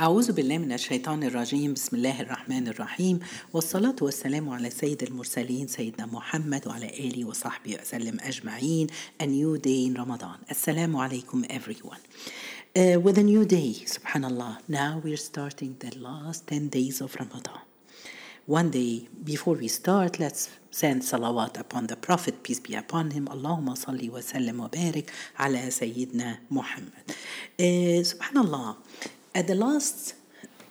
أعوذ 0.00 0.32
بالله 0.32 0.58
من 0.58 0.72
الشيطان 0.72 1.22
الرجيم 1.22 1.74
بسم 1.74 1.96
الله 1.96 2.20
الرحمن 2.20 2.68
الرحيم 2.68 3.20
والصلاة 3.52 3.96
والسلام 4.02 4.48
على 4.48 4.70
سيد 4.70 5.02
المرسلين 5.02 5.66
سيدنا 5.68 6.06
محمد 6.06 6.66
وعلى 6.66 6.86
آله 6.86 7.24
وصحبه 7.24 7.76
وسلم 7.80 8.18
أجمعين 8.20 8.86
A 9.20 9.26
new 9.26 9.56
day 9.56 9.86
in 9.86 9.94
Ramadan 9.94 10.50
السلام 10.50 10.96
عليكم 10.96 11.44
everyone 11.44 12.00
uh, 12.76 13.00
With 13.00 13.16
a 13.16 13.22
new 13.22 13.46
day 13.46 13.72
subhanallah 13.86 14.58
now 14.68 15.00
we're 15.02 15.16
starting 15.16 15.76
the 15.78 15.98
last 15.98 16.46
10 16.46 16.68
days 16.68 17.00
of 17.00 17.16
Ramadan 17.16 17.60
One 18.44 18.70
day 18.70 19.08
before 19.24 19.54
we 19.54 19.68
start 19.68 20.18
let's 20.18 20.50
send 20.70 21.02
salawat 21.04 21.58
upon 21.58 21.86
the 21.86 21.96
Prophet 21.96 22.42
peace 22.42 22.60
be 22.60 22.74
upon 22.74 23.12
him 23.12 23.28
Allahumma 23.28 23.74
salli 23.78 24.10
wa 24.10 24.18
sallim 24.18 24.58
wa 24.58 24.68
barik 24.68 25.08
ala 25.38 25.70
Sayyidina 25.80 26.36
Muhammad 26.50 27.04
uh, 27.08 28.02
Subhanallah 28.10 28.76
at 29.36 29.46
the 29.46 29.54
last 29.54 30.14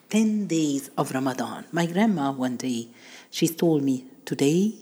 10 0.09 0.48
days 0.48 0.89
of 0.98 1.12
Ramadan, 1.13 1.66
my 1.71 1.85
grandma 1.85 2.31
one 2.31 2.58
day, 2.58 2.88
she 3.30 3.48
told 3.48 3.84
me, 3.84 4.05
today, 4.26 4.73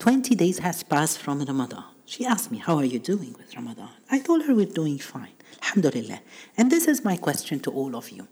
20 0.00 0.34
days 0.34 0.58
has 0.58 0.82
passed 0.82 1.16
from 1.16 1.42
Ramadan. 1.42 1.84
She 2.04 2.26
asked 2.26 2.52
me, 2.52 2.58
how 2.58 2.76
are 2.76 2.84
you 2.84 2.98
doing 2.98 3.34
with 3.38 3.56
Ramadan? 3.56 3.88
I 4.10 4.18
told 4.18 4.44
her 4.44 4.54
we're 4.54 4.66
doing 4.66 4.98
fine, 4.98 5.32
alhamdulillah. 5.62 6.20
And 6.58 6.70
this 6.70 6.86
is 6.86 7.04
my 7.04 7.16
question 7.16 7.58
to 7.60 7.70
all 7.70 7.96
of 7.96 8.10
you. 8.10 8.28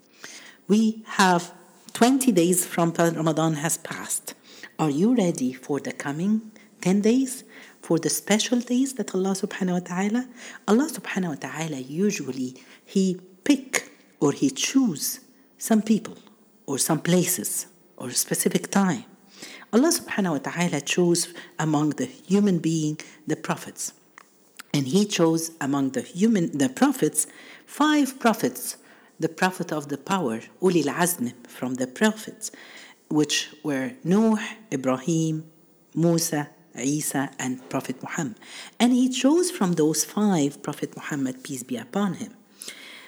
We 0.68 1.02
have 1.06 1.50
20 1.94 2.30
days 2.32 2.66
from 2.66 2.92
Ramadan 2.92 3.54
has 3.54 3.78
passed. 3.78 4.34
Are 4.78 4.90
you 4.90 5.14
ready 5.14 5.54
for 5.54 5.80
the 5.80 5.92
coming 5.92 6.52
10 6.82 7.00
days? 7.00 7.44
For 7.80 7.98
the 7.98 8.10
special 8.10 8.60
days 8.60 8.92
that 8.94 9.14
Allah 9.14 9.30
subhanahu 9.30 9.72
wa 9.72 9.78
ta'ala? 9.78 10.28
Allah 10.68 10.90
subhanahu 10.92 11.28
wa 11.30 11.34
ta'ala 11.36 11.78
usually, 11.78 12.62
He 12.84 13.18
pick 13.44 13.89
or 14.20 14.32
he 14.32 14.50
choose 14.50 15.20
some 15.58 15.82
people 15.82 16.16
or 16.66 16.78
some 16.78 17.00
places 17.00 17.66
or 17.96 18.10
specific 18.10 18.70
time. 18.70 19.04
Allah 19.72 19.92
subhanahu 19.92 20.32
wa 20.32 20.38
ta'ala 20.38 20.80
chose 20.80 21.32
among 21.58 21.90
the 21.90 22.06
human 22.06 22.58
being 22.58 22.98
the 23.26 23.36
prophets. 23.36 23.92
And 24.72 24.86
he 24.86 25.04
chose 25.04 25.52
among 25.60 25.90
the 25.90 26.02
human 26.02 26.56
the 26.56 26.68
prophets 26.68 27.26
five 27.66 28.18
prophets, 28.18 28.76
the 29.18 29.28
prophet 29.28 29.72
of 29.72 29.88
the 29.88 29.98
power, 29.98 30.40
Ulil 30.60 30.90
Azm 30.92 31.34
from 31.46 31.74
the 31.74 31.86
prophets, 31.86 32.50
which 33.08 33.50
were 33.62 33.92
Noah, 34.04 34.46
Ibrahim, 34.72 35.50
Musa, 35.94 36.50
Isa, 36.78 37.30
and 37.38 37.68
Prophet 37.68 38.02
Muhammad. 38.02 38.36
And 38.78 38.92
he 38.92 39.08
chose 39.08 39.50
from 39.50 39.72
those 39.72 40.04
five 40.04 40.62
Prophet 40.62 40.96
Muhammad, 40.96 41.42
peace 41.42 41.62
be 41.62 41.76
upon 41.76 42.14
him. 42.14 42.34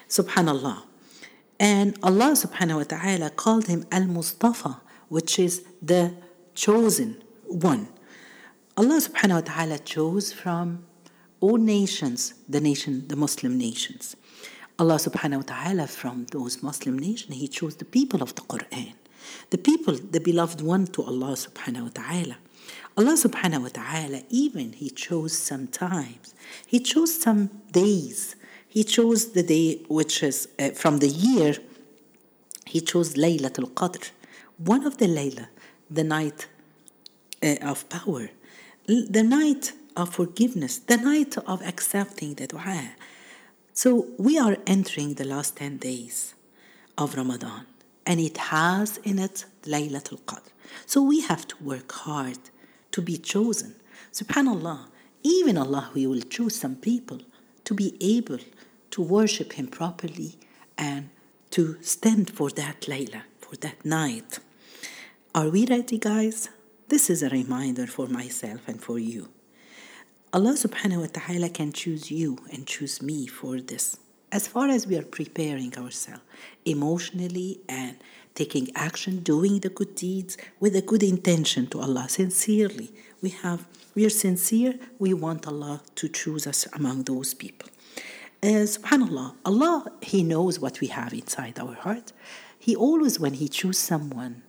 Subhanallah. 0.08 0.91
And 1.62 1.96
Allah 2.02 2.32
subhanahu 2.34 2.78
wa 2.78 2.82
ta'ala 2.82 3.30
called 3.30 3.68
him 3.68 3.86
Al 3.92 4.06
Mustafa, 4.06 4.80
which 5.08 5.38
is 5.38 5.64
the 5.80 6.12
chosen 6.56 7.22
one. 7.46 7.86
Allah 8.76 8.98
subhanahu 9.00 9.34
wa 9.34 9.40
ta'ala 9.42 9.78
chose 9.78 10.32
from 10.32 10.84
all 11.38 11.58
nations, 11.58 12.34
the 12.48 12.60
nation, 12.60 13.06
the 13.06 13.14
Muslim 13.14 13.56
nations. 13.56 14.16
Allah 14.76 14.96
subhanahu 14.96 15.36
wa 15.36 15.54
ta'ala 15.54 15.86
from 15.86 16.26
those 16.32 16.64
Muslim 16.64 16.98
nations, 16.98 17.36
He 17.36 17.46
chose 17.46 17.76
the 17.76 17.84
people 17.84 18.24
of 18.24 18.34
the 18.34 18.42
Quran. 18.42 18.94
The 19.50 19.58
people, 19.58 19.94
the 19.94 20.18
beloved 20.18 20.62
one 20.62 20.88
to 20.88 21.04
Allah 21.04 21.36
subhanahu 21.38 21.82
wa 21.82 21.90
ta'ala. 21.94 22.36
Allah 22.96 23.14
subhanahu 23.14 23.62
wa 23.62 23.68
ta'ala 23.68 24.22
even 24.30 24.72
He 24.72 24.90
chose 24.90 25.38
some 25.38 25.68
times. 25.68 26.34
He 26.66 26.80
chose 26.80 27.22
some 27.22 27.50
days 27.70 28.34
he 28.72 28.84
chose 28.84 29.32
the 29.32 29.42
day 29.42 29.82
which 29.88 30.22
is 30.22 30.48
uh, 30.58 30.70
from 30.70 30.96
the 31.00 31.08
year, 31.08 31.56
he 32.64 32.80
chose 32.80 33.12
Laylatul 33.16 33.70
Qadr, 33.74 34.10
one 34.56 34.86
of 34.86 34.96
the 34.96 35.04
Layla, 35.04 35.48
the 35.90 36.02
night 36.02 36.46
uh, 37.42 37.56
of 37.60 37.86
power, 37.90 38.30
the 38.86 39.22
night 39.22 39.72
of 39.94 40.14
forgiveness, 40.14 40.78
the 40.78 40.96
night 40.96 41.36
of 41.46 41.60
accepting 41.60 42.32
the 42.32 42.46
dua. 42.46 42.92
So 43.74 44.06
we 44.16 44.38
are 44.38 44.56
entering 44.66 45.14
the 45.14 45.26
last 45.26 45.56
10 45.56 45.76
days 45.76 46.32
of 46.96 47.14
Ramadan, 47.14 47.66
and 48.06 48.20
it 48.20 48.38
has 48.38 48.96
in 49.04 49.18
it 49.18 49.44
Laylatul 49.64 50.22
Qadr. 50.22 50.48
So 50.86 51.02
we 51.02 51.20
have 51.20 51.46
to 51.48 51.56
work 51.62 51.92
hard 51.92 52.38
to 52.92 53.02
be 53.02 53.18
chosen. 53.18 53.74
Subhanallah, 54.14 54.86
even 55.22 55.58
Allah, 55.58 55.90
will 55.94 56.22
choose 56.22 56.56
some 56.56 56.76
people 56.76 57.20
to 57.64 57.74
be 57.74 57.96
able 58.00 58.38
to 58.90 59.02
worship 59.02 59.54
Him 59.54 59.68
properly 59.68 60.38
and 60.76 61.10
to 61.50 61.76
stand 61.82 62.30
for 62.30 62.50
that 62.50 62.82
Layla, 62.82 63.22
for 63.40 63.56
that 63.56 63.84
night. 63.84 64.38
Are 65.34 65.48
we 65.48 65.66
ready, 65.66 65.98
guys? 65.98 66.48
This 66.88 67.08
is 67.08 67.22
a 67.22 67.30
reminder 67.30 67.86
for 67.86 68.06
myself 68.06 68.60
and 68.66 68.82
for 68.82 68.98
you. 68.98 69.28
Allah 70.32 70.52
subhanahu 70.52 71.00
wa 71.00 71.08
ta'ala 71.12 71.50
can 71.50 71.72
choose 71.72 72.10
you 72.10 72.38
and 72.50 72.66
choose 72.66 73.02
me 73.02 73.26
for 73.26 73.60
this. 73.60 73.98
As 74.30 74.48
far 74.48 74.68
as 74.68 74.86
we 74.86 74.96
are 74.96 75.02
preparing 75.02 75.76
ourselves 75.76 76.22
emotionally 76.64 77.60
and 77.68 77.96
taking 78.34 78.68
action, 78.74 79.20
doing 79.20 79.60
the 79.60 79.68
good 79.68 79.94
deeds 79.94 80.36
with 80.60 80.74
a 80.76 80.82
good 80.82 81.02
intention 81.02 81.66
to 81.68 81.80
Allah, 81.80 82.08
sincerely, 82.08 82.90
we 83.20 83.30
have 83.30 83.66
we 83.94 84.06
are 84.06 84.10
sincere, 84.10 84.78
we 84.98 85.12
want 85.12 85.46
Allah 85.46 85.82
to 85.96 86.08
choose 86.08 86.46
us 86.46 86.66
among 86.72 87.02
those 87.02 87.34
people. 87.34 87.68
Uh, 88.42 88.64
subhanallah, 88.64 89.34
Allah, 89.44 89.92
He 90.00 90.22
knows 90.22 90.58
what 90.58 90.80
we 90.80 90.86
have 90.88 91.12
inside 91.12 91.58
our 91.58 91.74
heart. 91.74 92.12
He 92.58 92.74
always, 92.74 93.20
when 93.20 93.34
He 93.34 93.48
chooses 93.48 93.82
someone 93.82 94.42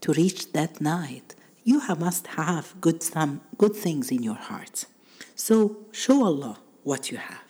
to 0.00 0.12
reach 0.12 0.52
that 0.52 0.80
night, 0.80 1.34
you 1.64 1.80
have, 1.80 1.98
must 1.98 2.26
have 2.28 2.74
good, 2.80 3.02
some 3.02 3.40
good 3.58 3.74
things 3.74 4.12
in 4.12 4.22
your 4.22 4.36
heart. 4.36 4.84
So 5.34 5.78
show 5.90 6.24
Allah 6.24 6.58
what 6.84 7.10
you 7.10 7.16
have. 7.16 7.40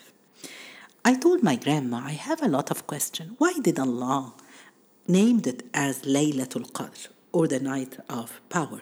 I 1.05 1.15
told 1.15 1.43
my 1.43 1.57
grandma 1.57 1.99
I 1.99 2.13
have 2.13 2.43
a 2.43 2.49
lot 2.49 2.71
of 2.71 2.87
questions. 2.87 3.35
Why 3.37 3.53
did 3.61 3.79
Allah 3.79 4.33
named 5.07 5.47
it 5.47 5.65
as 5.75 6.03
Laylatul 6.03 6.71
Qadr 6.73 7.09
or 7.33 7.49
the 7.49 7.61
night 7.61 7.99
of 8.09 8.41
power? 8.49 8.81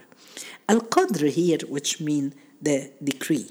Al 0.69 0.81
Qadr 0.81 1.31
here, 1.31 1.59
which 1.69 2.01
means 2.01 2.35
the 2.61 2.91
decree. 3.03 3.51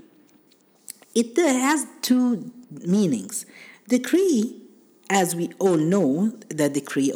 It 1.14 1.38
has 1.38 1.86
two 2.02 2.52
meanings. 2.70 3.46
Decree, 3.88 4.62
as 5.10 5.36
we 5.36 5.50
all 5.60 5.76
know, 5.76 6.30
the 6.48 6.70
decree, 6.70 7.12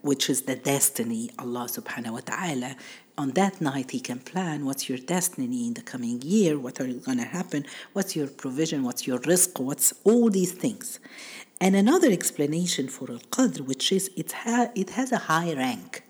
which 0.00 0.30
is 0.30 0.42
the 0.42 0.56
destiny, 0.56 1.30
Allah 1.38 1.66
subhanahu 1.68 2.12
wa 2.12 2.20
ta'ala, 2.20 2.76
on 3.16 3.30
that 3.32 3.60
night 3.60 3.90
he 3.90 4.00
can 4.00 4.18
plan 4.18 4.64
what's 4.64 4.88
your 4.88 4.98
destiny 4.98 5.66
in 5.68 5.74
the 5.74 5.82
coming 5.82 6.20
year, 6.22 6.58
what 6.58 6.80
are 6.80 6.86
going 6.86 7.18
to 7.18 7.24
happen, 7.24 7.64
what's 7.92 8.16
your 8.16 8.26
provision, 8.26 8.82
what's 8.82 9.06
your 9.06 9.18
risk, 9.20 9.60
what's 9.60 9.92
all 10.04 10.30
these 10.30 10.52
things. 10.52 10.98
And 11.64 11.74
another 11.74 12.10
explanation 12.10 12.88
for 12.88 13.10
Al-Qadr, 13.10 13.62
which 13.62 13.90
is 13.90 14.10
it, 14.18 14.32
ha- 14.32 14.70
it 14.74 14.90
has 14.90 15.12
a 15.12 15.16
high 15.16 15.54
rank 15.54 16.02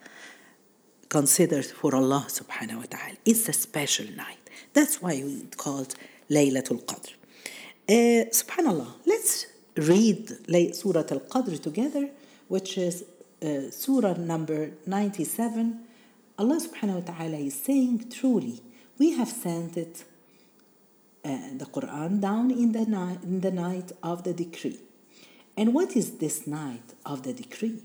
considered 1.08 1.64
for 1.64 1.94
Allah 1.94 2.26
subhanahu 2.26 2.78
wa 2.78 2.88
ta'ala. 2.90 3.18
It's 3.24 3.48
a 3.48 3.52
special 3.52 4.06
night. 4.16 4.50
That's 4.72 5.00
why 5.00 5.12
it's 5.12 5.54
called 5.54 5.94
Laylatul 6.28 6.82
Qadr. 6.90 7.12
Uh, 7.88 8.28
subhanallah, 8.40 8.94
let's 9.06 9.46
read 9.76 10.28
Surah 10.74 11.04
Al 11.16 11.20
Qadr 11.20 11.62
together, 11.62 12.10
which 12.48 12.76
is 12.76 13.04
uh, 13.40 13.70
Surah 13.70 14.14
number 14.14 14.72
97. 14.86 15.84
Allah 16.36 16.58
subhanahu 16.66 17.06
wa 17.06 17.12
ta'ala 17.14 17.36
is 17.36 17.54
saying, 17.54 18.10
Truly, 18.10 18.60
we 18.98 19.12
have 19.12 19.28
sent 19.28 19.76
it, 19.76 20.02
uh, 21.24 21.28
the 21.54 21.66
Quran, 21.66 22.20
down 22.20 22.50
in 22.50 22.72
the, 22.72 22.86
night, 22.86 23.22
in 23.22 23.40
the 23.40 23.52
night 23.52 23.92
of 24.02 24.24
the 24.24 24.34
decree. 24.34 24.80
And 25.56 25.72
what 25.72 25.96
is 25.96 26.18
this 26.18 26.46
night 26.46 26.94
of 27.06 27.22
the 27.22 27.32
decree? 27.32 27.82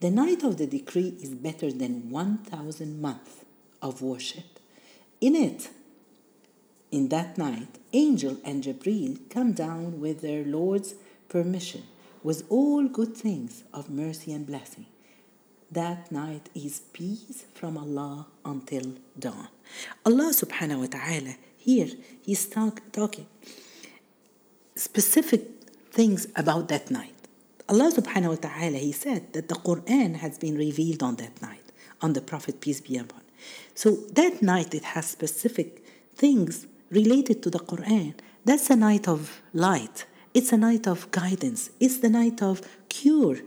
The 0.00 0.10
night 0.10 0.42
of 0.42 0.56
the 0.56 0.66
decree 0.66 1.14
is 1.20 1.30
better 1.30 1.70
than 1.70 2.10
1,000 2.10 3.00
months 3.00 3.44
of 3.80 4.02
worship. 4.02 4.58
In 5.20 5.36
it, 5.36 5.70
in 6.90 7.08
that 7.08 7.38
night, 7.38 7.78
Angel 7.92 8.38
and 8.44 8.64
Jabril 8.64 9.18
come 9.30 9.52
down 9.52 10.00
with 10.00 10.20
their 10.20 10.44
Lord's 10.44 10.94
permission, 11.28 11.84
with 12.22 12.44
all 12.48 12.88
good 12.88 13.16
things 13.16 13.64
of 13.72 13.88
mercy 13.88 14.32
and 14.32 14.46
blessing. 14.46 14.86
That 15.70 16.12
night 16.12 16.50
is 16.54 16.80
peace 16.92 17.46
from 17.54 17.78
Allah 17.78 18.26
until 18.44 18.94
dawn. 19.18 19.48
Allah 20.04 20.32
subhanahu 20.34 20.80
wa 20.80 20.86
ta'ala 20.86 21.34
here 21.56 21.88
he's 22.20 22.46
talk, 22.46 22.82
talking 22.92 23.26
specific 24.74 25.42
things 25.92 26.26
about 26.34 26.68
that 26.68 26.90
night. 26.90 27.11
Allah 27.72 27.90
subhanahu 27.90 28.28
wa 28.28 28.40
ta'ala 28.50 28.76
he 28.76 28.92
said 28.92 29.32
that 29.32 29.48
the 29.48 29.54
Quran 29.54 30.16
has 30.16 30.36
been 30.36 30.58
revealed 30.58 31.02
on 31.02 31.16
that 31.16 31.40
night, 31.40 31.72
on 32.02 32.12
the 32.12 32.20
Prophet 32.20 32.60
peace 32.60 32.82
be 32.82 32.98
upon. 32.98 33.22
So 33.74 33.96
that 34.12 34.42
night 34.42 34.74
it 34.74 34.84
has 34.92 35.06
specific 35.08 35.82
things 36.14 36.66
related 36.90 37.42
to 37.44 37.48
the 37.48 37.60
Quran. 37.60 38.12
That's 38.44 38.68
a 38.68 38.76
night 38.76 39.08
of 39.08 39.40
light. 39.54 40.04
It's 40.34 40.52
a 40.52 40.58
night 40.58 40.86
of 40.86 41.10
guidance. 41.10 41.70
It's 41.80 41.96
the 41.96 42.10
night 42.10 42.42
of 42.42 42.60
cure. 42.90 43.38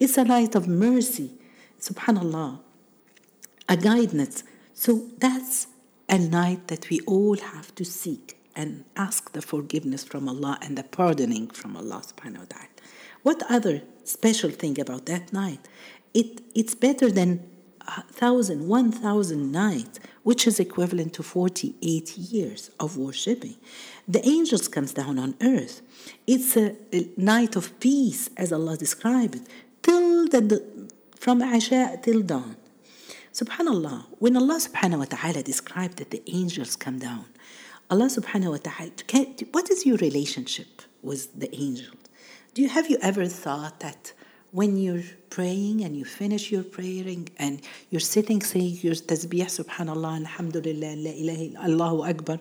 It's 0.00 0.18
a 0.18 0.24
night 0.24 0.56
of 0.56 0.66
mercy. 0.66 1.30
Subhanallah, 1.80 2.58
a 3.68 3.76
guidance. 3.76 4.42
So 4.74 5.06
that's 5.18 5.68
a 6.08 6.18
night 6.18 6.66
that 6.66 6.90
we 6.90 6.98
all 7.06 7.36
have 7.36 7.72
to 7.76 7.84
seek 7.84 8.38
and 8.56 8.84
ask 8.96 9.30
the 9.34 9.42
forgiveness 9.42 10.02
from 10.02 10.28
Allah 10.28 10.58
and 10.62 10.76
the 10.76 10.82
pardoning 10.82 11.46
from 11.46 11.76
Allah 11.76 12.02
subhanahu 12.04 12.40
wa 12.40 12.46
ta'ala. 12.48 12.77
What 13.22 13.42
other 13.50 13.82
special 14.04 14.50
thing 14.50 14.80
about 14.80 15.06
that 15.06 15.32
night? 15.32 15.60
It, 16.14 16.40
it's 16.54 16.74
better 16.74 17.10
than 17.10 17.48
a 17.86 18.02
thousand, 18.02 18.68
one 18.68 18.92
thousand 18.92 19.52
nights, 19.52 19.98
which 20.22 20.46
is 20.46 20.60
equivalent 20.60 21.14
to 21.14 21.22
48 21.22 22.16
years 22.18 22.70
of 22.78 22.96
worshipping. 22.96 23.56
The 24.06 24.26
angels 24.26 24.68
comes 24.68 24.92
down 24.92 25.18
on 25.18 25.34
earth. 25.42 25.80
It's 26.26 26.56
a, 26.56 26.76
a 26.92 27.08
night 27.16 27.56
of 27.56 27.78
peace, 27.80 28.28
as 28.36 28.52
Allah 28.52 28.76
described 28.76 29.36
it, 29.36 29.42
till 29.82 30.28
the, 30.28 30.88
from 31.16 31.42
Isha 31.42 32.00
till 32.02 32.22
dawn. 32.22 32.56
Subhanallah, 33.32 34.04
when 34.18 34.36
Allah 34.36 34.58
subhanahu 34.58 34.98
wa 34.98 35.04
ta'ala 35.04 35.42
described 35.42 35.98
that 35.98 36.10
the 36.10 36.22
angels 36.26 36.76
come 36.76 36.98
down, 36.98 37.26
Allah 37.90 38.06
subhanahu 38.06 38.50
wa 38.50 38.58
ta'ala, 38.58 38.90
what 39.52 39.70
is 39.70 39.86
your 39.86 39.96
relationship 39.98 40.82
with 41.02 41.38
the 41.38 41.54
angels? 41.54 42.07
Do 42.54 42.62
you 42.62 42.68
have 42.68 42.90
you 42.90 42.98
ever 43.02 43.26
thought 43.26 43.80
that 43.80 44.12
when 44.50 44.76
you're 44.76 45.04
praying 45.30 45.84
and 45.84 45.96
you 45.96 46.04
finish 46.04 46.50
your 46.50 46.62
praying 46.62 47.28
and 47.38 47.60
you're 47.90 48.00
sitting 48.00 48.40
saying 48.40 48.78
your 48.80 48.94
tasbih, 48.94 49.44
subhanallah, 49.44 50.20
alhamdulillah, 50.20 50.96
la 50.96 51.10
ilaha 51.10 51.64
Allahu 51.64 52.04
Akbar, 52.04 52.38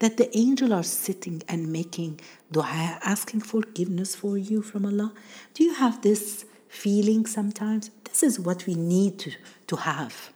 that 0.00 0.16
the 0.16 0.36
angel 0.36 0.74
are 0.74 0.82
sitting 0.82 1.42
and 1.48 1.72
making 1.72 2.20
dua, 2.50 2.98
asking 3.04 3.40
forgiveness 3.40 4.16
for 4.16 4.36
you 4.36 4.62
from 4.62 4.84
Allah? 4.84 5.12
Do 5.54 5.62
you 5.62 5.74
have 5.74 6.02
this 6.02 6.44
feeling 6.68 7.24
sometimes? 7.24 7.90
This 8.02 8.22
is 8.22 8.40
what 8.40 8.66
we 8.66 8.74
need 8.74 9.18
to, 9.20 9.32
to 9.68 9.76
have 9.76 10.34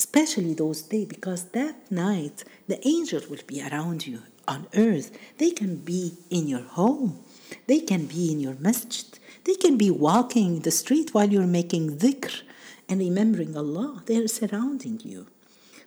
especially 0.00 0.54
those 0.54 0.80
days, 0.80 1.04
because 1.06 1.44
that 1.50 1.74
night 1.90 2.42
the 2.68 2.78
angels 2.88 3.28
will 3.28 3.44
be 3.46 3.60
around 3.62 4.06
you 4.06 4.22
on 4.48 4.66
earth. 4.74 5.10
They 5.36 5.50
can 5.50 5.76
be 5.76 6.14
in 6.30 6.48
your 6.48 6.62
home, 6.62 7.22
they 7.66 7.80
can 7.80 8.06
be 8.06 8.32
in 8.32 8.40
your 8.40 8.54
masjid, 8.58 9.06
they 9.44 9.54
can 9.54 9.76
be 9.76 9.90
walking 9.90 10.60
the 10.60 10.70
street 10.70 11.14
while 11.14 11.30
you're 11.30 11.46
making 11.46 11.98
dhikr 11.98 12.42
and 12.88 13.00
remembering 13.00 13.56
Allah. 13.56 14.02
They 14.06 14.16
are 14.16 14.28
surrounding 14.28 15.00
you. 15.04 15.26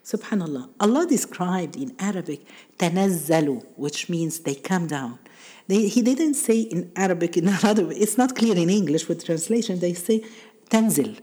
Subhanallah. 0.04 0.69
Allah 0.80 1.06
described 1.07 1.75
in 1.75 1.95
Arabic 2.00 2.45
tanazzalu, 2.77 3.65
which 3.75 4.10
means 4.10 4.39
they 4.39 4.56
come 4.56 4.88
down. 4.88 5.19
They, 5.68 5.88
he 5.88 6.01
didn't 6.01 6.33
say 6.33 6.60
in 6.62 6.92
Arabic 6.95 7.38
in 7.38 7.48
another 7.60 7.86
way. 7.88 7.95
It's 7.95 8.18
not 8.18 8.36
clear 8.36 8.56
in 8.56 8.69
English 8.69 9.07
with 9.07 9.24
translation. 9.25 9.80
They 9.80 9.94
say 9.94 10.25
tanzil. 10.69 11.19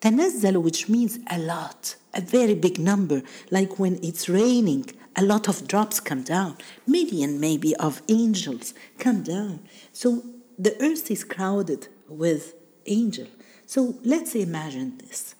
Tanazzalu, 0.00 0.62
which 0.62 0.88
means 0.88 1.18
a 1.30 1.38
lot 1.38 1.96
a 2.14 2.20
very 2.20 2.54
big 2.54 2.78
number, 2.78 3.22
like 3.50 3.78
when 3.78 3.98
it's 4.02 4.28
raining, 4.28 4.84
a 5.16 5.22
lot 5.22 5.48
of 5.48 5.66
drops 5.68 6.00
come 6.00 6.22
down, 6.22 6.56
million 6.86 7.40
maybe 7.40 7.74
of 7.76 8.02
angels 8.08 8.74
come 8.98 9.22
down. 9.22 9.60
So 9.92 10.24
the 10.58 10.80
earth 10.82 11.10
is 11.10 11.24
crowded 11.24 11.88
with 12.08 12.54
angels. 12.86 13.28
So 13.66 13.96
let's 14.04 14.34
imagine 14.34 14.98
this. 14.98 15.34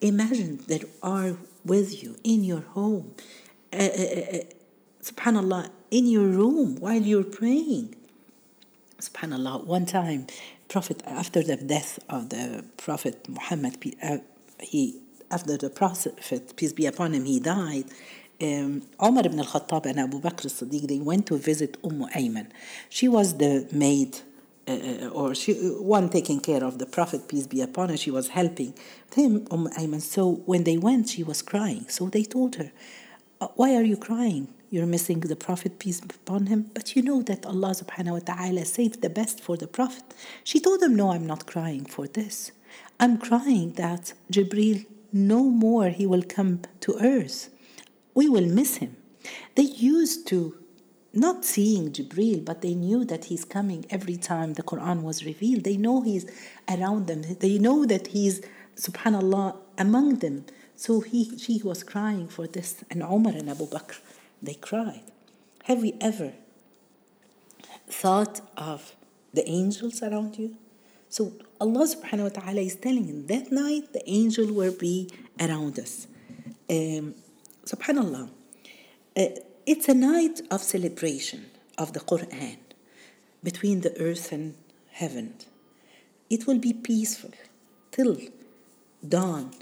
Imagine 0.00 0.58
that 0.68 0.84
are 1.02 1.36
with 1.64 2.02
you 2.02 2.16
in 2.22 2.44
your 2.44 2.60
home, 2.60 3.14
uh, 3.72 3.88
subhanallah, 5.02 5.70
in 5.90 6.06
your 6.06 6.26
room 6.26 6.76
while 6.76 7.00
you're 7.00 7.24
praying. 7.24 7.94
Subhanallah, 9.00 9.64
one 9.64 9.86
time, 9.86 10.26
Prophet, 10.68 11.02
after 11.06 11.42
the 11.42 11.56
death 11.56 11.98
of 12.08 12.30
the 12.30 12.64
Prophet 12.76 13.28
Muhammad, 13.28 13.76
uh, 14.02 14.18
he 14.60 15.00
after 15.30 15.56
the 15.56 15.70
Prophet, 15.70 16.56
peace 16.56 16.72
be 16.72 16.86
upon 16.86 17.12
him, 17.14 17.24
he 17.24 17.38
died, 17.40 17.84
Omar 18.40 19.26
ibn 19.26 19.40
al-Khattab 19.40 19.86
and 19.86 19.98
Abu 19.98 20.20
Bakr 20.20 20.44
as-Siddiq, 20.44 20.86
they 20.86 20.98
went 20.98 21.26
to 21.26 21.36
visit 21.36 21.76
Umm 21.84 22.06
Ayman. 22.14 22.48
She 22.88 23.08
was 23.08 23.36
the 23.38 23.68
maid, 23.72 24.20
uh, 24.68 24.72
uh, 24.72 25.08
or 25.08 25.34
she, 25.34 25.54
one 25.54 26.08
taking 26.08 26.38
care 26.38 26.62
of 26.62 26.78
the 26.78 26.86
Prophet, 26.86 27.26
peace 27.26 27.48
be 27.48 27.60
upon 27.62 27.88
her. 27.88 27.96
She 27.96 28.12
was 28.12 28.28
helping 28.28 28.74
him, 29.12 29.48
Umm 29.50 29.68
Ayman. 29.76 30.00
So 30.00 30.34
when 30.46 30.62
they 30.62 30.78
went, 30.78 31.08
she 31.08 31.24
was 31.24 31.42
crying. 31.42 31.88
So 31.88 32.08
they 32.08 32.22
told 32.22 32.54
her, 32.56 32.70
uh, 33.40 33.48
why 33.56 33.74
are 33.74 33.82
you 33.82 33.96
crying? 33.96 34.54
You're 34.70 34.86
missing 34.86 35.18
the 35.20 35.34
Prophet, 35.34 35.80
peace 35.80 36.00
be 36.00 36.14
upon 36.14 36.46
him. 36.46 36.70
But 36.74 36.94
you 36.94 37.02
know 37.02 37.22
that 37.22 37.44
Allah 37.44 37.70
subhanahu 37.70 38.12
wa 38.12 38.34
ta'ala 38.34 38.64
saved 38.66 39.02
the 39.02 39.10
best 39.10 39.40
for 39.40 39.56
the 39.56 39.66
Prophet. 39.66 40.04
She 40.44 40.60
told 40.60 40.80
them, 40.80 40.94
No, 40.94 41.10
I'm 41.10 41.26
not 41.26 41.46
crying 41.46 41.86
for 41.86 42.06
this. 42.06 42.52
I'm 43.00 43.18
crying 43.18 43.72
that 43.72 44.12
Jibril 44.30 44.86
no 45.12 45.42
more 45.44 45.88
he 45.88 46.06
will 46.06 46.22
come 46.22 46.60
to 46.80 46.98
earth. 47.00 47.48
We 48.18 48.28
will 48.28 48.48
miss 48.60 48.78
him. 48.82 48.96
They 49.54 49.68
used 49.90 50.26
to 50.30 50.38
not 51.12 51.44
seeing 51.44 51.92
Jibril, 51.92 52.44
but 52.44 52.62
they 52.62 52.74
knew 52.74 53.04
that 53.04 53.26
he's 53.26 53.44
coming 53.44 53.86
every 53.90 54.16
time 54.16 54.54
the 54.54 54.64
Quran 54.64 55.02
was 55.02 55.24
revealed. 55.24 55.62
They 55.62 55.76
know 55.76 56.02
he's 56.02 56.26
around 56.68 57.06
them. 57.06 57.22
They 57.38 57.58
know 57.58 57.78
that 57.86 58.08
he's, 58.08 58.40
subhanAllah, 58.74 59.56
among 59.86 60.16
them. 60.24 60.46
So 60.74 60.98
he, 60.98 61.38
she 61.38 61.62
was 61.62 61.84
crying 61.84 62.26
for 62.26 62.48
this. 62.48 62.82
And 62.90 63.04
Umar 63.04 63.34
and 63.34 63.48
Abu 63.48 63.66
Bakr, 63.68 64.00
they 64.42 64.54
cried. 64.54 65.06
Have 65.68 65.80
we 65.86 65.94
ever 66.00 66.32
thought 67.88 68.40
of 68.56 68.96
the 69.32 69.48
angels 69.48 70.02
around 70.02 70.38
you? 70.40 70.56
So 71.08 71.34
Allah 71.60 71.86
subhanahu 71.86 72.24
wa 72.30 72.34
ta'ala 72.40 72.62
is 72.62 72.74
telling 72.74 73.08
in 73.08 73.28
that 73.28 73.52
night 73.52 73.92
the 73.92 74.02
angel 74.10 74.52
will 74.52 74.76
be 74.76 75.08
around 75.40 75.78
us. 75.78 76.08
Um, 76.68 77.14
subhanallah. 77.70 78.30
Uh, 79.16 79.24
it's 79.66 79.88
a 79.88 79.94
night 79.94 80.40
of 80.50 80.62
celebration 80.62 81.46
of 81.76 81.92
the 81.92 82.00
Quran 82.00 82.58
between 83.42 83.80
the 83.80 83.92
earth 84.00 84.32
and 84.32 84.54
heaven. 84.90 85.34
It 86.30 86.46
will 86.46 86.58
be 86.58 86.72
peaceful 86.72 87.32
till 87.90 88.16
dawn. 89.06 89.52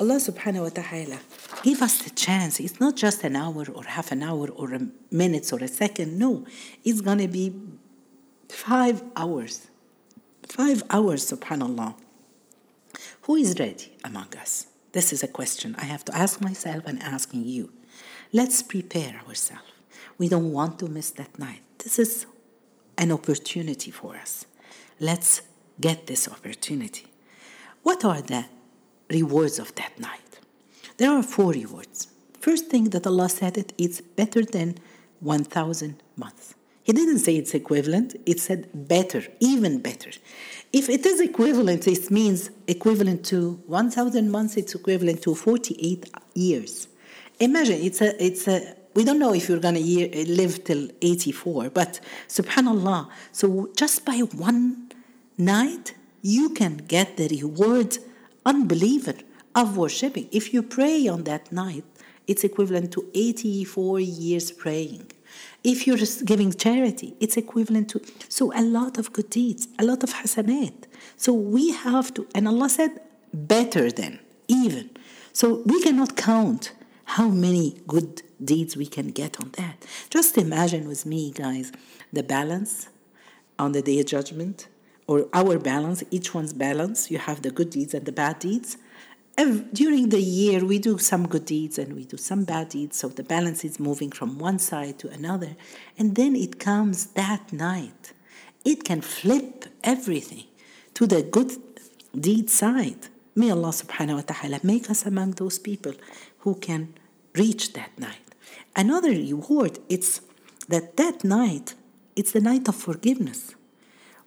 Allah 0.00 0.18
subhanahu 0.28 0.62
wa 0.62 0.74
ta'ala 0.80 1.18
give 1.62 1.80
us 1.82 2.02
the 2.02 2.10
chance. 2.10 2.58
It's 2.58 2.80
not 2.80 2.96
just 2.96 3.22
an 3.24 3.36
hour 3.36 3.64
or 3.72 3.84
half 3.84 4.10
an 4.10 4.22
hour 4.22 4.48
or 4.48 4.74
a 4.74 4.80
or 5.52 5.58
a 5.62 5.68
second. 5.68 6.18
No, 6.18 6.44
it's 6.84 7.00
going 7.00 7.18
to 7.18 7.28
be 7.28 7.54
five 8.48 9.02
hours 9.14 9.68
Five 10.48 10.82
hours, 10.90 11.30
subhanAllah. 11.30 11.94
Who 13.22 13.36
is 13.36 13.58
ready 13.58 13.92
among 14.04 14.36
us? 14.36 14.66
This 14.92 15.12
is 15.12 15.22
a 15.22 15.28
question 15.28 15.74
I 15.78 15.84
have 15.84 16.04
to 16.06 16.16
ask 16.16 16.40
myself 16.40 16.84
and 16.86 17.02
asking 17.02 17.44
you. 17.44 17.72
Let's 18.32 18.62
prepare 18.62 19.20
ourselves. 19.26 19.64
We 20.18 20.28
don't 20.28 20.52
want 20.52 20.78
to 20.80 20.88
miss 20.88 21.10
that 21.12 21.38
night. 21.38 21.62
This 21.78 21.98
is 21.98 22.26
an 22.98 23.10
opportunity 23.10 23.90
for 23.90 24.16
us. 24.16 24.46
Let's 25.00 25.42
get 25.80 26.06
this 26.06 26.28
opportunity. 26.28 27.06
What 27.82 28.04
are 28.04 28.22
the 28.22 28.44
rewards 29.10 29.58
of 29.58 29.74
that 29.74 29.98
night? 29.98 30.38
There 30.98 31.10
are 31.10 31.22
four 31.22 31.52
rewards. 31.52 32.08
First 32.38 32.66
thing 32.66 32.90
that 32.90 33.06
Allah 33.06 33.28
said 33.28 33.72
it's 33.78 34.00
better 34.00 34.44
than 34.44 34.76
1,000 35.20 36.02
months. 36.16 36.54
He 36.84 36.92
didn't 36.92 37.20
say 37.20 37.36
it's 37.36 37.54
equivalent, 37.54 38.16
it 38.26 38.40
said 38.40 38.68
better, 38.88 39.22
even 39.38 39.80
better. 39.80 40.10
If 40.72 40.88
it 40.88 41.06
is 41.06 41.20
equivalent, 41.20 41.86
it 41.86 42.10
means 42.10 42.50
equivalent 42.66 43.24
to 43.26 43.62
1,000 43.66 44.30
months, 44.30 44.56
it's 44.56 44.74
equivalent 44.74 45.22
to 45.22 45.34
48 45.34 46.10
years. 46.34 46.88
Imagine, 47.38 47.80
it's 47.82 48.00
a, 48.00 48.24
it's 48.24 48.48
a, 48.48 48.74
we 48.94 49.04
don't 49.04 49.20
know 49.20 49.32
if 49.32 49.48
you're 49.48 49.60
going 49.60 49.76
to 49.76 50.32
live 50.32 50.64
till 50.64 50.88
84, 51.00 51.70
but 51.70 52.00
subhanAllah, 52.28 53.08
so 53.30 53.70
just 53.76 54.04
by 54.04 54.18
one 54.18 54.90
night, 55.38 55.94
you 56.20 56.50
can 56.50 56.78
get 56.78 57.16
the 57.16 57.28
reward, 57.28 57.98
unbeliever, 58.44 59.14
of 59.54 59.76
worshiping. 59.76 60.28
If 60.32 60.52
you 60.52 60.62
pray 60.62 61.06
on 61.06 61.24
that 61.24 61.52
night, 61.52 61.84
it's 62.26 62.44
equivalent 62.44 62.92
to 62.92 63.08
84 63.14 64.00
years 64.00 64.50
praying. 64.50 65.11
If 65.64 65.86
you're 65.86 65.96
just 65.96 66.24
giving 66.24 66.52
charity, 66.52 67.14
it's 67.20 67.36
equivalent 67.36 67.90
to 67.90 68.00
so 68.28 68.52
a 68.54 68.62
lot 68.62 68.98
of 68.98 69.12
good 69.12 69.30
deeds, 69.30 69.68
a 69.78 69.84
lot 69.84 70.02
of 70.02 70.10
hasanat. 70.14 70.84
So 71.16 71.32
we 71.32 71.72
have 71.72 72.12
to, 72.14 72.26
and 72.34 72.48
Allah 72.48 72.68
said, 72.68 73.00
better 73.32 73.90
than, 73.90 74.18
even. 74.48 74.90
So 75.32 75.62
we 75.64 75.82
cannot 75.82 76.16
count 76.16 76.72
how 77.04 77.28
many 77.28 77.80
good 77.86 78.22
deeds 78.44 78.76
we 78.76 78.86
can 78.86 79.08
get 79.08 79.40
on 79.40 79.50
that. 79.58 79.84
Just 80.10 80.36
imagine 80.36 80.88
with 80.88 81.06
me, 81.06 81.30
guys, 81.30 81.72
the 82.12 82.22
balance 82.22 82.88
on 83.58 83.72
the 83.72 83.82
day 83.82 84.00
of 84.00 84.06
judgment, 84.06 84.68
or 85.06 85.28
our 85.32 85.58
balance, 85.58 86.02
each 86.10 86.32
one's 86.34 86.52
balance. 86.52 87.10
You 87.10 87.18
have 87.18 87.42
the 87.42 87.50
good 87.50 87.70
deeds 87.70 87.92
and 87.94 88.06
the 88.06 88.12
bad 88.12 88.38
deeds 88.38 88.76
during 89.72 90.10
the 90.10 90.20
year 90.20 90.64
we 90.64 90.78
do 90.78 90.98
some 90.98 91.26
good 91.26 91.44
deeds 91.44 91.78
and 91.78 91.94
we 91.94 92.04
do 92.04 92.16
some 92.16 92.44
bad 92.44 92.68
deeds 92.68 92.96
so 92.98 93.08
the 93.08 93.22
balance 93.22 93.64
is 93.64 93.80
moving 93.80 94.10
from 94.10 94.38
one 94.38 94.58
side 94.58 94.98
to 94.98 95.08
another 95.08 95.56
and 95.98 96.14
then 96.14 96.36
it 96.36 96.58
comes 96.58 97.06
that 97.06 97.52
night 97.52 98.12
it 98.64 98.84
can 98.84 99.00
flip 99.00 99.64
everything 99.82 100.44
to 100.94 101.06
the 101.06 101.22
good 101.22 101.52
deed 102.18 102.50
side 102.50 103.08
May 103.34 103.50
Allah 103.50 103.72
subhanahu 103.72 104.16
wa 104.20 104.26
ta'ala 104.28 104.60
make 104.62 104.90
us 104.90 105.06
among 105.06 105.40
those 105.40 105.58
people 105.58 105.94
who 106.40 106.54
can 106.54 106.92
reach 107.34 107.72
that 107.72 107.88
night. 107.98 108.36
Another 108.76 109.08
reward, 109.08 109.78
it's 109.88 110.20
that 110.68 110.98
that 110.98 111.24
night, 111.24 111.72
it's 112.14 112.32
the 112.32 112.42
night 112.42 112.68
of 112.68 112.76
forgiveness. 112.76 113.54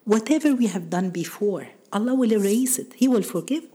Whatever 0.05 0.55
we 0.55 0.65
have 0.67 0.89
done 0.89 1.12
before, 1.12 1.67
Allah 1.93 2.15
will 2.15 2.33
erase 2.33 2.79
it. 2.79 2.93
He 2.95 3.07
will 3.07 3.21
forgive. 3.21 3.67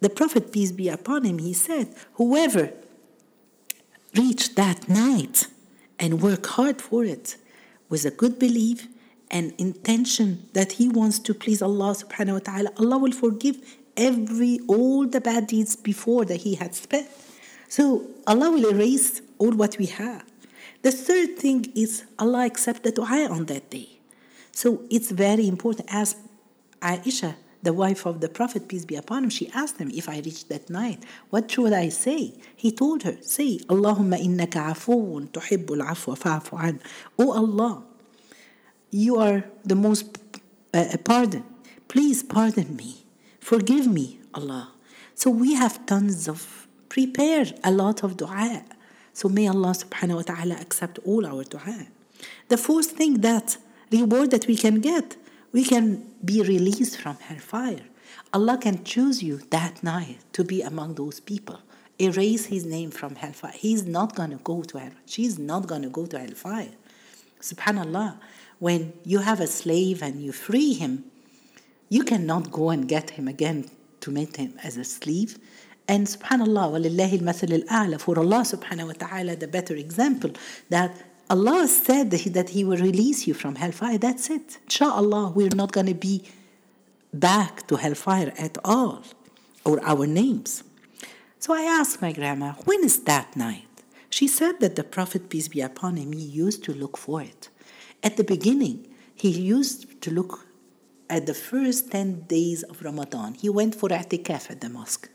The 0.00 0.10
Prophet, 0.10 0.52
peace 0.52 0.72
be 0.72 0.88
upon 0.88 1.24
him, 1.24 1.38
he 1.38 1.52
said, 1.52 1.94
whoever 2.14 2.72
reach 4.14 4.54
that 4.54 4.88
night 4.88 5.48
and 5.98 6.22
work 6.22 6.46
hard 6.46 6.80
for 6.80 7.04
it 7.04 7.36
with 7.88 8.04
a 8.04 8.10
good 8.10 8.38
belief 8.38 8.86
and 9.30 9.52
intention 9.58 10.48
that 10.52 10.72
he 10.72 10.88
wants 10.88 11.18
to 11.18 11.34
please 11.34 11.60
Allah 11.60 11.94
subhanahu 11.94 12.34
wa 12.34 12.38
ta'ala, 12.38 12.70
Allah 12.78 12.98
will 12.98 13.12
forgive 13.12 13.56
every 13.96 14.60
all 14.68 15.06
the 15.06 15.20
bad 15.20 15.48
deeds 15.48 15.76
before 15.76 16.24
that 16.24 16.42
he 16.42 16.54
had 16.54 16.74
spent. 16.74 17.08
So 17.68 18.06
Allah 18.26 18.50
will 18.50 18.70
erase 18.70 19.20
all 19.38 19.52
what 19.52 19.76
we 19.78 19.86
have. 19.86 20.24
The 20.82 20.92
third 20.92 21.36
thing 21.38 21.70
is 21.74 22.04
Allah 22.18 22.46
accept 22.46 22.84
the 22.84 22.92
dua 22.92 23.28
on 23.28 23.46
that 23.46 23.68
day. 23.70 23.98
So 24.52 24.82
it's 24.90 25.10
very 25.10 25.46
important. 25.46 25.88
As 25.92 26.16
Aisha, 26.80 27.34
the 27.62 27.72
wife 27.72 28.06
of 28.06 28.20
the 28.20 28.28
Prophet, 28.28 28.68
peace 28.68 28.84
be 28.84 28.94
upon 28.94 29.24
him, 29.24 29.30
she 29.30 29.50
asked 29.50 29.78
him, 29.78 29.90
if 29.92 30.08
I 30.08 30.16
reach 30.20 30.46
that 30.48 30.70
night, 30.70 31.02
what 31.30 31.50
should 31.50 31.72
I 31.72 31.88
say? 31.88 32.34
He 32.54 32.70
told 32.70 33.02
her, 33.02 33.16
say, 33.20 33.58
Allahumma 33.68 34.20
innaka 34.20 34.70
afoon 34.70 35.28
tuhibbul 35.28 35.82
afwa 35.82 36.16
fa'afu 36.16 36.62
an. 36.62 36.80
Oh 37.18 37.32
Allah, 37.32 37.82
you 38.90 39.16
are 39.16 39.44
the 39.64 39.74
most 39.74 40.18
uh, 40.72 40.96
pardon. 41.04 41.44
Please 41.88 42.22
pardon 42.22 42.76
me. 42.76 43.04
Forgive 43.40 43.86
me, 43.86 44.20
Allah. 44.34 44.72
So 45.14 45.30
we 45.30 45.54
have 45.54 45.84
tons 45.86 46.28
of 46.28 46.68
prepare 46.88 47.46
a 47.64 47.70
lot 47.70 48.02
of 48.02 48.16
dua. 48.16 48.64
So 49.12 49.28
may 49.28 49.48
Allah 49.48 49.70
subhanahu 49.70 50.16
wa 50.16 50.22
ta'ala 50.22 50.54
accept 50.60 50.98
all 51.04 51.26
our 51.26 51.44
dua. 51.44 51.86
The 52.48 52.56
fourth 52.56 52.92
thing 52.92 53.20
that 53.22 53.56
reward 53.90 54.30
that 54.30 54.46
we 54.46 54.56
can 54.56 54.80
get, 54.80 55.16
we 55.52 55.64
can 55.64 56.10
be 56.24 56.42
released 56.42 56.98
from 56.98 57.16
hellfire. 57.16 57.84
Allah 58.32 58.58
can 58.58 58.84
choose 58.84 59.22
you 59.22 59.38
that 59.50 59.82
night 59.82 60.18
to 60.32 60.44
be 60.44 60.62
among 60.62 60.94
those 60.94 61.20
people. 61.20 61.60
Erase 62.00 62.46
his 62.46 62.64
name 62.64 62.90
from 62.90 63.16
hellfire. 63.16 63.52
He's 63.54 63.84
not 63.84 64.14
going 64.14 64.30
to 64.30 64.36
go 64.36 64.62
to 64.62 64.78
hell. 64.78 64.92
She's 65.06 65.38
not 65.38 65.66
going 65.66 65.82
to 65.82 65.88
go 65.88 66.06
to 66.06 66.18
hellfire. 66.18 66.72
Subhanallah. 67.40 68.18
When 68.58 68.92
you 69.04 69.20
have 69.20 69.40
a 69.40 69.46
slave 69.46 70.02
and 70.02 70.20
you 70.20 70.32
free 70.32 70.74
him, 70.74 71.04
you 71.88 72.02
cannot 72.02 72.50
go 72.50 72.70
and 72.70 72.88
get 72.88 73.10
him 73.10 73.28
again 73.28 73.70
to 74.00 74.10
make 74.10 74.36
him 74.36 74.54
as 74.62 74.76
a 74.76 74.84
slave. 74.84 75.38
And 75.86 76.06
subhanAllah, 76.06 76.72
walillahi 76.72 77.20
al-masal 77.20 77.62
al-a'la, 77.62 78.00
for 78.00 78.18
Allah 78.18 78.40
subhanahu 78.40 78.88
wa 78.88 78.92
ta'ala, 78.92 79.36
the 79.36 79.48
better 79.48 79.74
example, 79.74 80.32
that 80.68 81.07
Allah 81.30 81.68
said 81.68 82.10
that 82.10 82.20
he, 82.20 82.30
that 82.30 82.50
he 82.50 82.64
will 82.64 82.78
release 82.78 83.26
you 83.26 83.34
from 83.34 83.56
hellfire. 83.56 83.98
That's 83.98 84.30
it. 84.30 84.58
Inshallah, 84.64 85.32
we're 85.34 85.54
not 85.54 85.72
going 85.72 85.86
to 85.86 85.94
be 85.94 86.24
back 87.12 87.66
to 87.68 87.76
hellfire 87.76 88.32
at 88.38 88.56
all, 88.64 89.02
or 89.64 89.78
our 89.84 90.06
names. 90.06 90.64
So 91.38 91.54
I 91.54 91.62
asked 91.62 92.00
my 92.00 92.12
grandma, 92.12 92.52
when 92.64 92.82
is 92.84 93.00
that 93.04 93.36
night? 93.36 93.64
She 94.10 94.26
said 94.26 94.60
that 94.60 94.76
the 94.76 94.84
Prophet, 94.84 95.28
peace 95.28 95.48
be 95.48 95.60
upon 95.60 95.96
him, 95.96 96.12
he 96.12 96.24
used 96.24 96.64
to 96.64 96.72
look 96.72 96.96
for 96.96 97.20
it. 97.22 97.50
At 98.02 98.16
the 98.16 98.24
beginning, 98.24 98.88
he 99.14 99.28
used 99.28 100.00
to 100.02 100.10
look 100.10 100.46
at 101.10 101.26
the 101.26 101.34
first 101.34 101.90
10 101.90 102.22
days 102.22 102.62
of 102.62 102.82
Ramadan. 102.82 103.34
He 103.34 103.48
went 103.48 103.74
for 103.74 103.88
i'tikaf 103.88 104.50
at 104.50 104.60
the 104.60 104.68
mosque. 104.68 105.08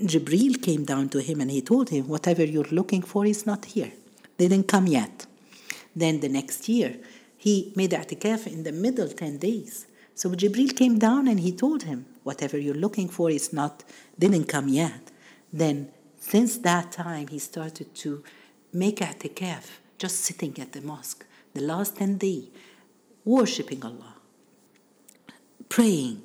Jibril 0.00 0.60
came 0.60 0.84
down 0.84 1.08
to 1.10 1.18
him 1.20 1.40
and 1.40 1.50
he 1.50 1.62
told 1.62 1.90
him, 1.90 2.08
Whatever 2.08 2.44
you're 2.44 2.64
looking 2.64 3.02
for 3.02 3.24
is 3.26 3.46
not 3.46 3.64
here. 3.66 3.92
They 4.36 4.48
didn't 4.48 4.68
come 4.68 4.86
yet. 4.86 5.26
Then 5.94 6.20
the 6.20 6.28
next 6.28 6.68
year, 6.68 6.96
he 7.36 7.72
made 7.76 7.90
i'tikaf 7.90 8.46
in 8.46 8.62
the 8.62 8.72
middle 8.72 9.08
10 9.08 9.38
days. 9.38 9.86
So 10.14 10.30
Jibril 10.30 10.74
came 10.76 10.98
down 10.98 11.28
and 11.28 11.40
he 11.40 11.52
told 11.52 11.82
him, 11.82 12.06
Whatever 12.22 12.56
you're 12.58 12.74
looking 12.74 13.08
for 13.08 13.30
is 13.30 13.52
not, 13.52 13.84
didn't 14.18 14.46
come 14.46 14.68
yet. 14.68 15.10
Then, 15.52 15.90
since 16.18 16.56
that 16.58 16.92
time, 16.92 17.28
he 17.28 17.38
started 17.38 17.94
to 17.96 18.24
make 18.72 18.96
i'tikaf, 19.00 19.66
just 19.98 20.20
sitting 20.20 20.58
at 20.58 20.72
the 20.72 20.80
mosque, 20.80 21.26
the 21.52 21.60
last 21.60 21.96
10 21.96 22.16
days, 22.18 22.48
worshipping 23.24 23.84
Allah, 23.84 24.14
praying, 25.68 26.22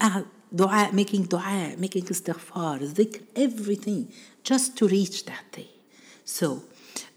ah, 0.00 0.24
dua, 0.54 0.90
making 0.92 1.24
dua, 1.24 1.74
making 1.78 2.04
istighfar, 2.04 2.80
dhikr, 2.92 3.22
everything, 3.36 4.12
just 4.42 4.76
to 4.76 4.88
reach 4.88 5.24
that 5.26 5.44
day. 5.52 5.70
So 6.24 6.64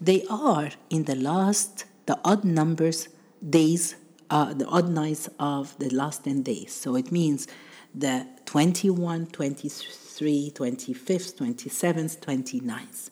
they 0.02 0.24
are 0.28 0.70
in 0.90 1.04
the 1.04 1.14
last, 1.14 1.84
the 2.06 2.18
odd 2.24 2.44
numbers, 2.44 3.08
days, 3.48 3.94
uh, 4.30 4.52
the 4.52 4.66
odd 4.66 4.88
nights 4.88 5.28
of 5.38 5.78
the 5.78 5.90
last 5.90 6.24
10 6.24 6.42
days. 6.42 6.72
So 6.72 6.96
it 6.96 7.12
means 7.12 7.46
the 7.94 8.26
21, 8.46 9.26
23, 9.26 10.52
25th, 10.54 11.34
27th, 11.36 12.18
29th. 12.18 13.10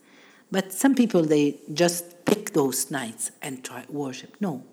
But 0.51 0.73
some 0.73 0.97
people, 0.97 1.23
they 1.23 1.61
just 1.73 2.25
pick 2.25 2.53
those 2.55 2.91
nights 2.91 3.31
and 3.41 3.65
try 3.65 3.85
worship. 3.89 4.37
No, 4.41 4.65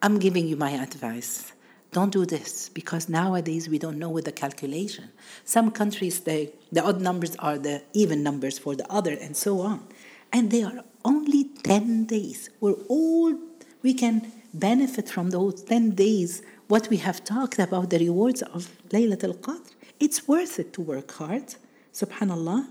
I'm 0.00 0.20
giving 0.20 0.46
you 0.46 0.56
my 0.56 0.70
advice 0.70 1.52
don't 1.92 2.10
do 2.10 2.24
this 2.24 2.70
because 2.70 3.10
nowadays 3.10 3.68
we 3.68 3.78
don't 3.78 3.98
know 3.98 4.08
with 4.08 4.24
the 4.24 4.32
calculation. 4.32 5.10
Some 5.44 5.70
countries, 5.70 6.20
they, 6.20 6.54
the 6.72 6.82
odd 6.82 7.02
numbers 7.02 7.36
are 7.36 7.58
the 7.58 7.82
even 7.92 8.22
numbers 8.22 8.58
for 8.58 8.74
the 8.74 8.90
other, 8.90 9.12
and 9.12 9.36
so 9.36 9.60
on. 9.60 9.86
And 10.32 10.50
they 10.50 10.62
are 10.62 10.84
only 11.04 11.44
10 11.62 12.06
days. 12.06 12.50
We're 12.60 12.80
all, 12.88 13.38
we 13.82 13.94
can 13.94 14.32
benefit 14.54 15.08
from 15.08 15.30
those 15.30 15.62
10 15.62 15.90
days, 15.90 16.42
what 16.68 16.88
we 16.88 16.96
have 16.98 17.24
talked 17.24 17.58
about, 17.58 17.90
the 17.90 17.98
rewards 17.98 18.42
of 18.42 18.68
Laylatul 18.88 19.36
Qadr. 19.38 19.72
It's 20.00 20.26
worth 20.26 20.58
it 20.58 20.72
to 20.74 20.80
work 20.80 21.12
hard, 21.12 21.54
subhanAllah. 21.92 22.66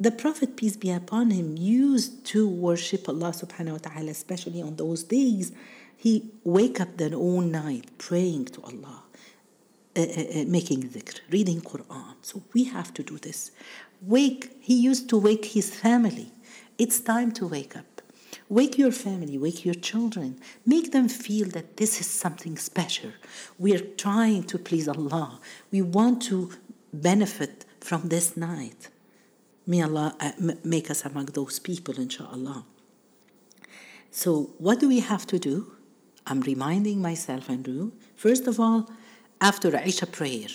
The 0.00 0.10
Prophet, 0.10 0.56
peace 0.56 0.76
be 0.76 0.90
upon 0.90 1.30
him, 1.30 1.56
used 1.56 2.24
to 2.26 2.48
worship 2.48 3.08
Allah 3.08 3.30
subhanahu 3.30 3.72
wa 3.72 3.78
ta'ala, 3.78 4.10
especially 4.10 4.60
on 4.62 4.76
those 4.76 5.02
days 5.02 5.52
he 6.04 6.30
wake 6.44 6.80
up 6.82 6.98
the 6.98 7.08
whole 7.08 7.40
night 7.40 7.86
praying 7.96 8.44
to 8.46 8.60
Allah, 8.62 9.04
uh, 9.96 10.00
uh, 10.00 10.02
uh, 10.02 10.44
making 10.46 10.82
dhikr, 10.90 11.20
reading 11.30 11.62
Quran. 11.62 12.14
So 12.20 12.42
we 12.52 12.64
have 12.64 12.92
to 12.92 13.02
do 13.02 13.16
this. 13.16 13.50
Wake. 14.02 14.54
He 14.60 14.74
used 14.74 15.08
to 15.08 15.16
wake 15.16 15.46
his 15.46 15.74
family. 15.74 16.30
It's 16.78 17.00
time 17.00 17.32
to 17.32 17.46
wake 17.46 17.76
up. 17.76 18.02
Wake 18.48 18.76
your 18.78 18.92
family, 18.92 19.38
wake 19.38 19.64
your 19.64 19.74
children. 19.74 20.38
Make 20.66 20.92
them 20.92 21.08
feel 21.08 21.48
that 21.50 21.76
this 21.76 22.00
is 22.00 22.06
something 22.06 22.56
special. 22.56 23.12
We 23.58 23.74
are 23.74 23.86
trying 23.96 24.44
to 24.44 24.58
please 24.58 24.88
Allah. 24.88 25.40
We 25.70 25.82
want 25.82 26.22
to 26.22 26.50
benefit 26.92 27.64
from 27.80 28.08
this 28.08 28.36
night. 28.36 28.88
May 29.66 29.82
Allah 29.82 30.14
uh, 30.20 30.32
make 30.62 30.90
us 30.90 31.04
among 31.04 31.26
those 31.26 31.58
people, 31.58 31.94
inshallah. 31.96 32.64
So, 34.10 34.50
what 34.58 34.78
do 34.78 34.88
we 34.88 35.00
have 35.00 35.26
to 35.28 35.38
do? 35.38 35.72
I'm 36.26 36.40
reminding 36.40 37.00
myself 37.00 37.48
and 37.48 37.66
you, 37.66 37.92
first 38.14 38.46
of 38.46 38.60
all, 38.60 38.90
after 39.40 39.76
Isha 39.76 40.06
prayer, 40.06 40.48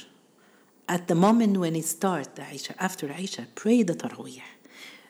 at 0.88 1.08
the 1.08 1.16
moment 1.16 1.58
when 1.58 1.76
it 1.76 1.86
starts, 1.86 2.30
Isha, 2.40 2.74
after 2.80 3.12
Isha, 3.12 3.48
pray 3.56 3.84
the 3.84 3.94
Taraweeh, 3.94 4.42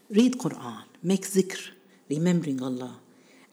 read 0.09 0.37
Quran, 0.37 0.83
make 1.03 1.21
zikr, 1.21 1.69
remembering 2.09 2.61
Allah. 2.61 2.97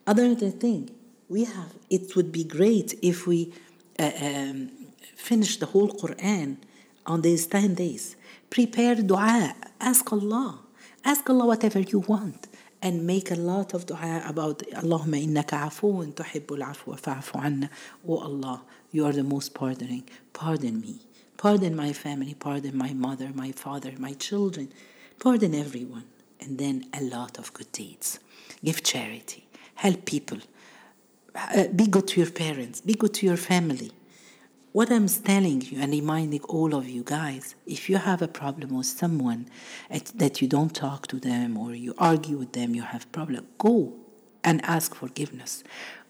Other 0.07 0.35
thing, 0.35 0.91
we 1.29 1.45
have, 1.45 1.73
it 1.91 2.17
would 2.17 2.33
be 2.33 2.45
great 2.45 2.99
if 3.03 3.27
we 3.27 3.53
uh, 3.99 4.11
um, 4.23 4.71
finish 5.17 5.57
the 5.59 5.67
whole 5.67 5.89
Quran 5.89 6.57
on 7.05 7.23
these 7.23 7.47
10 7.47 7.75
days. 7.75 8.17
Prepare 8.49 8.97
dua, 8.97 9.55
ask 9.81 10.13
Allah, 10.13 10.61
ask 11.05 11.29
Allah 11.29 11.47
whatever 11.47 11.81
you 11.81 12.01
want 12.01 12.49
and 12.81 13.07
make 13.07 13.31
a 13.31 13.35
lot 13.35 13.75
of 13.75 13.87
dua 13.87 14.23
about 14.27 14.61
Allahumma 14.75 15.19
innaka 15.27 15.67
afoon 15.67 16.13
tuhibbul 16.13 16.63
afwa 16.63 16.99
fa'fu 16.99 17.43
anna. 17.43 17.71
Oh 18.07 18.19
Allah, 18.19 18.63
you 18.93 19.05
are 19.05 19.13
the 19.13 19.25
most 19.25 19.53
pardoning. 19.55 20.05
Pardon 20.33 20.81
me. 20.81 21.01
Pardon 21.37 21.75
my 21.75 21.93
family. 21.93 22.35
Pardon 22.35 22.77
my 22.77 22.93
mother, 22.93 23.31
my 23.35 23.53
father, 23.53 23.93
my 23.99 24.13
children. 24.15 24.73
Pardon 25.19 25.55
everyone. 25.55 26.05
And 26.47 26.59
then 26.59 26.87
a 26.95 27.03
lot 27.03 27.39
of 27.39 27.53
good 27.53 27.73
deeds. 27.73 28.21
Give 28.65 28.81
charity. 28.83 29.47
Help 29.75 30.05
people. 30.05 30.39
Uh, 31.35 31.67
be 31.69 31.87
good 31.89 32.07
to 32.09 32.21
your 32.21 32.31
parents. 32.31 32.81
Be 32.81 32.95
good 32.95 33.15
to 33.15 33.27
your 33.27 33.37
family. 33.37 33.91
What 34.71 34.93
I'm 34.93 35.09
telling 35.09 35.63
you 35.63 35.81
and 35.81 35.91
reminding 35.91 36.43
all 36.43 36.75
of 36.75 36.89
you 36.89 37.03
guys, 37.03 37.57
if 37.67 37.89
you 37.91 37.97
have 37.97 38.23
a 38.23 38.29
problem 38.29 38.77
with 38.77 38.87
someone 38.87 39.49
that 40.15 40.41
you 40.41 40.47
don't 40.47 40.75
talk 40.75 41.09
to 41.09 41.19
them 41.19 41.57
or 41.57 41.75
you 41.75 41.95
argue 41.99 42.37
with 42.37 42.53
them, 42.53 42.75
you 42.75 42.83
have 42.83 43.11
problem, 43.11 43.47
go 43.59 43.95
and 44.45 44.65
ask 44.65 44.95
forgiveness. 44.95 45.65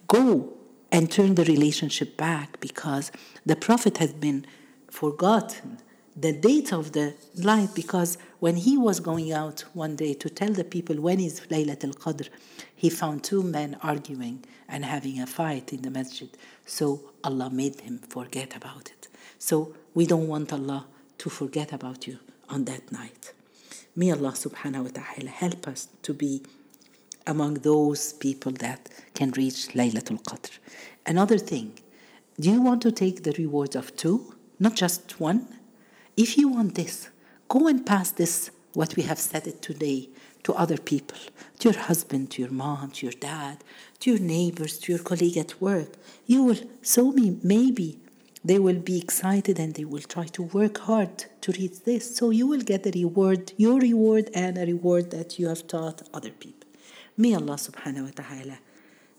Go 0.08 0.52
and 0.92 1.10
turn 1.10 1.36
the 1.36 1.44
relationship 1.44 2.16
back 2.16 2.60
because 2.60 3.10
the 3.46 3.56
Prophet 3.56 3.98
has 3.98 4.12
been 4.12 4.44
forgotten 4.90 5.78
the 6.16 6.32
date 6.32 6.72
of 6.72 6.92
the 6.92 7.14
night 7.36 7.70
because 7.74 8.16
when 8.40 8.56
he 8.56 8.78
was 8.78 9.00
going 9.00 9.32
out 9.32 9.64
one 9.74 9.96
day 9.96 10.14
to 10.14 10.30
tell 10.30 10.52
the 10.52 10.64
people 10.64 10.96
when 10.96 11.20
is 11.20 11.40
Laylatul 11.50 11.94
Qadr, 11.94 12.28
he 12.74 12.88
found 12.88 13.22
two 13.22 13.42
men 13.42 13.76
arguing 13.82 14.42
and 14.68 14.84
having 14.84 15.20
a 15.20 15.26
fight 15.26 15.72
in 15.72 15.82
the 15.82 15.90
masjid. 15.90 16.30
So 16.64 17.12
Allah 17.22 17.50
made 17.50 17.80
him 17.80 17.98
forget 17.98 18.56
about 18.56 18.90
it. 18.90 19.08
So 19.38 19.74
we 19.94 20.06
don't 20.06 20.26
want 20.26 20.52
Allah 20.52 20.86
to 21.18 21.30
forget 21.30 21.72
about 21.72 22.06
you 22.06 22.18
on 22.48 22.64
that 22.64 22.90
night. 22.90 23.32
May 23.94 24.10
Allah 24.10 24.32
subhanahu 24.32 24.84
wa 24.84 24.90
ta'ala 24.90 25.30
help 25.30 25.68
us 25.68 25.88
to 26.02 26.14
be 26.14 26.42
among 27.26 27.54
those 27.54 28.12
people 28.14 28.52
that 28.52 28.88
can 29.14 29.32
reach 29.32 29.68
Laylatul 29.74 30.22
Qadr. 30.22 30.58
Another 31.04 31.38
thing, 31.38 31.78
do 32.40 32.50
you 32.50 32.62
want 32.62 32.82
to 32.82 32.92
take 32.92 33.22
the 33.22 33.32
rewards 33.32 33.76
of 33.76 33.94
two, 33.96 34.34
not 34.58 34.74
just 34.74 35.20
one? 35.20 35.48
If 36.16 36.38
you 36.38 36.48
want 36.48 36.76
this, 36.76 37.10
go 37.46 37.68
and 37.68 37.84
pass 37.84 38.10
this, 38.10 38.50
what 38.72 38.96
we 38.96 39.02
have 39.02 39.18
said 39.18 39.46
it 39.46 39.60
today, 39.60 40.08
to 40.44 40.54
other 40.54 40.78
people, 40.78 41.18
to 41.58 41.70
your 41.70 41.78
husband, 41.78 42.30
to 42.30 42.42
your 42.42 42.50
mom, 42.50 42.92
to 42.92 43.06
your 43.06 43.12
dad, 43.12 43.62
to 44.00 44.12
your 44.12 44.20
neighbors, 44.20 44.78
to 44.78 44.92
your 44.92 45.02
colleague 45.02 45.36
at 45.36 45.60
work. 45.60 45.88
You 46.26 46.44
will, 46.44 46.60
so 46.80 47.12
me, 47.12 47.38
maybe 47.42 47.98
they 48.42 48.58
will 48.58 48.78
be 48.78 48.98
excited 48.98 49.58
and 49.58 49.74
they 49.74 49.84
will 49.84 50.00
try 50.00 50.24
to 50.28 50.42
work 50.44 50.78
hard 50.78 51.26
to 51.42 51.52
reach 51.52 51.82
this. 51.82 52.16
So 52.16 52.30
you 52.30 52.46
will 52.46 52.62
get 52.62 52.86
a 52.86 52.92
reward, 52.92 53.52
your 53.58 53.78
reward, 53.78 54.30
and 54.34 54.56
a 54.56 54.64
reward 54.64 55.10
that 55.10 55.38
you 55.38 55.48
have 55.48 55.66
taught 55.66 56.08
other 56.14 56.30
people. 56.30 56.68
May 57.18 57.34
Allah 57.34 57.56
subhanahu 57.56 58.04
wa 58.04 58.24
ta'ala 58.24 58.58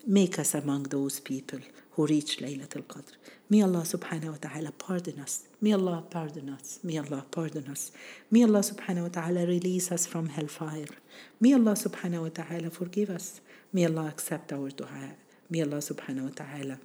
make 0.07 0.39
us 0.39 0.55
among 0.55 0.83
those 0.83 1.19
people 1.19 1.59
who 1.97 2.05
reach 2.05 2.37
Laylatul 2.37 2.83
Qadr. 2.83 3.13
May 3.49 3.63
Allah 3.63 3.81
subhanahu 3.81 4.29
wa 4.33 4.37
ta'ala 4.39 4.71
pardon 4.71 5.19
us. 5.19 5.47
May 5.59 5.73
Allah 5.73 6.03
pardon 6.07 6.49
us. 6.49 6.79
May 6.83 6.99
Allah 6.99 7.25
pardon 7.31 7.67
us. 7.69 7.91
May 8.29 8.43
Allah 8.43 8.59
subhanahu 8.59 9.03
wa 9.03 9.09
ta'ala 9.09 9.47
release 9.47 9.91
us 9.91 10.05
from 10.05 10.29
hellfire. 10.29 10.93
May 11.41 11.55
Allah 11.55 11.73
subhanahu 11.73 12.21
wa 12.21 12.29
ta'ala 12.29 12.69
forgive 12.69 13.09
us. 13.09 13.41
May 13.73 13.85
Allah 13.87 14.09
accept 14.09 14.53
our 14.53 14.69
dua. 14.69 15.15
May 15.49 15.63
Allah 15.63 15.77
subhanahu 15.77 16.25
wa 16.25 16.35
ta'ala 16.35 16.77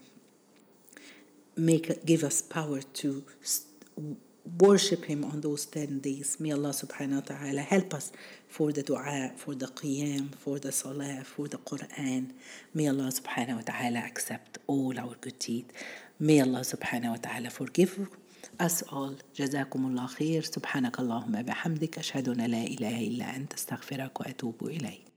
make 1.56 2.06
give 2.06 2.24
us 2.24 2.40
power 2.40 2.80
to 2.80 3.22
worship 4.59 5.05
him 5.05 5.25
on 5.25 5.41
those 5.41 5.65
10 5.65 5.99
days 5.99 6.37
may 6.39 6.51
allah 6.51 6.69
subhanahu 6.69 7.19
wa 7.21 7.25
ta'ala 7.35 7.61
help 7.61 7.93
us 7.93 8.11
for 8.47 8.71
the 8.71 8.83
dua 8.83 9.31
for 9.35 9.55
the 9.55 9.67
qiyam 9.67 10.33
for 10.35 10.57
the 10.59 10.71
salah 10.71 11.23
for 11.23 11.47
the 11.47 11.57
quran 11.57 12.31
may 12.73 12.87
allah 12.87 13.09
subhanahu 13.19 13.57
wa 13.57 13.65
ta'ala 13.71 13.99
accept 13.99 14.57
all 14.67 14.97
our 14.99 15.15
good 15.19 15.37
deeds 15.39 15.73
may 16.19 16.39
allah 16.41 16.63
subhanahu 16.73 17.11
wa 17.15 17.21
ta'ala 17.27 17.49
forgive 17.49 18.07
us 18.59 18.83
all 18.83 19.15
جزاكم 19.35 19.85
الله 19.85 20.07
خير 20.07 20.41
سبحانك 20.43 20.99
اللهم 20.99 21.41
بحمدك 21.41 21.97
أشهد 21.99 22.29
أن 22.29 22.41
لا 22.41 22.63
إله 22.63 23.07
إلا 23.07 23.35
أنت 23.35 23.53
استغفرك 23.53 24.19
وأتوب 24.19 24.65
إليك 24.65 25.10